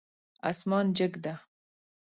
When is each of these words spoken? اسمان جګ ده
اسمان 0.49 0.85
جګ 0.97 1.13
ده 1.23 1.33